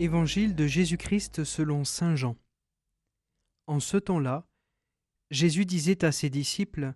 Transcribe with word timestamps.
Évangile 0.00 0.54
de 0.54 0.66
Jésus-Christ 0.66 1.44
selon 1.44 1.84
Saint 1.84 2.16
Jean. 2.16 2.34
En 3.66 3.80
ce 3.80 3.98
temps-là, 3.98 4.48
Jésus 5.30 5.66
disait 5.66 6.06
à 6.06 6.10
ses 6.10 6.30
disciples, 6.30 6.94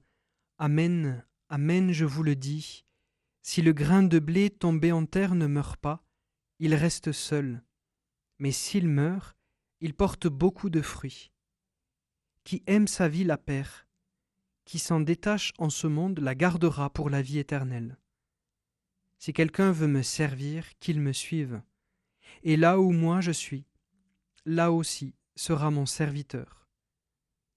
Amen, 0.56 1.22
Amen, 1.50 1.92
je 1.92 2.06
vous 2.06 2.22
le 2.22 2.34
dis, 2.34 2.86
si 3.42 3.60
le 3.60 3.74
grain 3.74 4.04
de 4.04 4.18
blé 4.18 4.48
tombé 4.48 4.90
en 4.90 5.04
terre 5.04 5.34
ne 5.34 5.46
meurt 5.46 5.76
pas, 5.76 6.02
il 6.60 6.74
reste 6.74 7.12
seul, 7.12 7.62
mais 8.38 8.52
s'il 8.52 8.88
meurt, 8.88 9.36
il 9.80 9.92
porte 9.92 10.26
beaucoup 10.26 10.70
de 10.70 10.80
fruits. 10.80 11.30
Qui 12.42 12.62
aime 12.66 12.88
sa 12.88 13.06
vie 13.06 13.24
la 13.24 13.36
perd, 13.36 13.86
qui 14.64 14.78
s'en 14.78 15.00
détache 15.00 15.52
en 15.58 15.68
ce 15.68 15.86
monde 15.86 16.20
la 16.20 16.34
gardera 16.34 16.88
pour 16.88 17.10
la 17.10 17.20
vie 17.20 17.38
éternelle. 17.38 17.98
Si 19.18 19.34
quelqu'un 19.34 19.72
veut 19.72 19.88
me 19.88 20.00
servir, 20.00 20.66
qu'il 20.78 21.02
me 21.02 21.12
suive 21.12 21.60
et 22.42 22.56
là 22.56 22.80
où 22.80 22.90
moi 22.90 23.20
je 23.20 23.30
suis, 23.30 23.64
là 24.44 24.72
aussi 24.72 25.14
sera 25.36 25.70
mon 25.70 25.86
serviteur. 25.86 26.68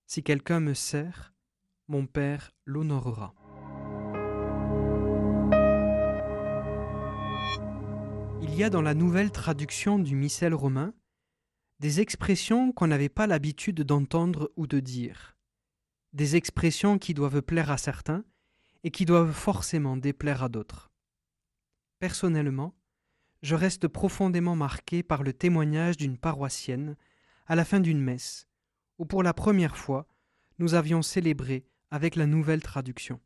Si 0.05 0.23
quelqu'un 0.23 0.59
me 0.59 0.73
sert, 0.73 1.34
mon 1.88 2.05
Père 2.05 2.52
l'honorera. 2.66 3.34
Il 8.41 8.55
y 8.55 8.63
a 8.63 8.70
dans 8.70 8.81
la 8.81 8.94
nouvelle 8.94 9.31
traduction 9.31 10.00
du 10.00 10.16
missel 10.16 10.53
romain 10.53 10.94
des 11.80 12.00
expressions 12.00 12.72
qu'on 12.72 12.88
n'avait 12.88 13.09
pas 13.09 13.28
l'habitude 13.28 13.81
d'entendre 13.81 14.52
ou 14.55 14.66
de 14.66 14.80
dire, 14.80 15.38
des 16.14 16.36
expressions 16.36 16.98
qui 16.98 17.14
doivent 17.14 17.41
plaire 17.41 17.70
à 17.70 17.78
certains 17.78 18.23
et 18.83 18.92
qui 18.92 19.05
doivent 19.05 19.33
forcément 19.33 19.98
déplaire 19.98 20.44
à 20.44 20.50
d'autres. 20.50 20.92
Personnellement, 22.00 22.77
je 23.48 23.56
reste 23.56 23.88
profondément 23.88 24.58
marqué 24.58 25.03
par 25.03 25.23
le 25.23 25.31
témoignage 25.31 25.95
d'une 25.95 26.17
paroissienne 26.17 26.98
à 27.45 27.56
la 27.56 27.64
fin 27.64 27.80
d'une 27.80 28.02
messe, 28.02 28.45
où 28.98 29.06
pour 29.06 29.23
la 29.23 29.34
première 29.34 29.78
fois 29.78 30.06
nous 30.59 30.73
avions 30.73 31.02
célébré 31.02 31.66
avec 31.89 32.17
la 32.17 32.26
nouvelle 32.26 32.62
traduction. 32.62 33.22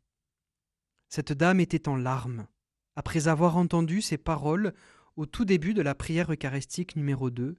Cette 1.08 1.32
dame 1.32 1.58
était 1.58 1.88
en 1.88 1.96
larmes, 1.96 2.46
après 2.94 3.26
avoir 3.26 3.56
entendu 3.56 4.00
ces 4.00 4.16
paroles 4.16 4.74
au 5.16 5.26
tout 5.26 5.44
début 5.44 5.74
de 5.74 5.82
la 5.82 5.96
prière 5.96 6.32
eucharistique 6.32 6.94
numéro 6.94 7.28
2, 7.28 7.56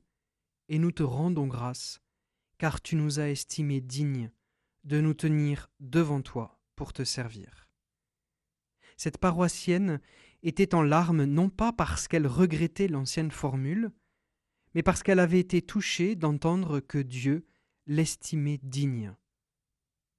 et 0.69 0.79
nous 0.79 0.93
te 0.93 1.03
rendons 1.03 1.47
grâce, 1.47 1.99
car 2.59 2.81
tu 2.81 2.95
nous 2.95 3.19
as 3.19 3.27
estimés 3.27 3.81
dignes 3.81 4.31
de 4.85 5.01
nous 5.01 5.13
tenir 5.13 5.69
devant 5.81 6.21
toi 6.21 6.61
pour 6.77 6.93
te 6.93 7.03
servir. 7.03 7.62
Cette 8.97 9.17
paroissienne 9.17 9.99
était 10.43 10.75
en 10.75 10.81
larmes 10.81 11.23
non 11.25 11.49
pas 11.49 11.73
parce 11.73 12.07
qu'elle 12.07 12.27
regrettait 12.27 12.87
l'ancienne 12.87 13.31
formule, 13.31 13.91
mais 14.75 14.83
parce 14.83 15.03
qu'elle 15.03 15.19
avait 15.19 15.39
été 15.39 15.61
touchée 15.61 16.15
d'entendre 16.15 16.79
que 16.79 16.97
Dieu 16.97 17.45
l'estimait 17.85 18.59
digne. 18.63 19.15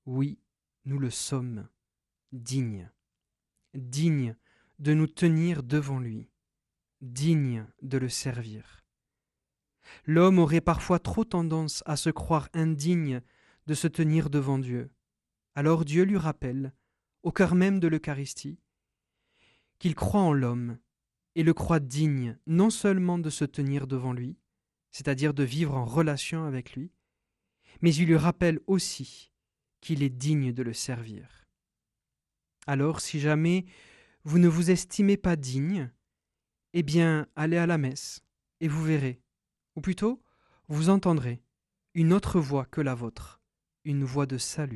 Oui, 0.06 0.38
nous 0.84 0.98
le 0.98 1.10
sommes, 1.10 1.68
dignes, 2.32 2.90
dignes 3.74 4.36
de 4.78 4.92
nous 4.92 5.06
tenir 5.06 5.62
devant 5.62 5.98
lui, 5.98 6.28
dignes 7.00 7.66
de 7.82 7.98
le 7.98 8.08
servir. 8.08 8.84
L'homme 10.06 10.38
aurait 10.38 10.60
parfois 10.60 10.98
trop 10.98 11.24
tendance 11.24 11.82
à 11.86 11.96
se 11.96 12.10
croire 12.10 12.48
indigne 12.54 13.20
de 13.66 13.74
se 13.74 13.88
tenir 13.88 14.30
devant 14.30 14.58
Dieu. 14.58 14.90
Alors 15.54 15.84
Dieu 15.84 16.04
lui 16.04 16.18
rappelle, 16.18 16.72
au 17.22 17.32
cœur 17.32 17.54
même 17.54 17.80
de 17.80 17.88
l'Eucharistie, 17.88 18.58
qu'il 19.84 19.94
croit 19.94 20.22
en 20.22 20.32
l'homme 20.32 20.78
et 21.34 21.42
le 21.42 21.52
croit 21.52 21.78
digne 21.78 22.38
non 22.46 22.70
seulement 22.70 23.18
de 23.18 23.28
se 23.28 23.44
tenir 23.44 23.86
devant 23.86 24.14
lui, 24.14 24.38
c'est-à-dire 24.92 25.34
de 25.34 25.42
vivre 25.42 25.74
en 25.74 25.84
relation 25.84 26.46
avec 26.46 26.74
lui, 26.74 26.90
mais 27.82 27.94
il 27.94 28.06
lui 28.06 28.16
rappelle 28.16 28.60
aussi 28.66 29.30
qu'il 29.82 30.02
est 30.02 30.08
digne 30.08 30.54
de 30.54 30.62
le 30.62 30.72
servir. 30.72 31.46
Alors, 32.66 33.02
si 33.02 33.20
jamais 33.20 33.66
vous 34.22 34.38
ne 34.38 34.48
vous 34.48 34.70
estimez 34.70 35.18
pas 35.18 35.36
digne, 35.36 35.92
eh 36.72 36.82
bien, 36.82 37.26
allez 37.36 37.58
à 37.58 37.66
la 37.66 37.76
messe, 37.76 38.22
et 38.60 38.68
vous 38.68 38.82
verrez, 38.82 39.20
ou 39.76 39.82
plutôt, 39.82 40.22
vous 40.68 40.88
entendrez, 40.88 41.42
une 41.92 42.14
autre 42.14 42.40
voix 42.40 42.64
que 42.64 42.80
la 42.80 42.94
vôtre, 42.94 43.42
une 43.84 44.04
voix 44.04 44.24
de 44.24 44.38
salut. 44.38 44.72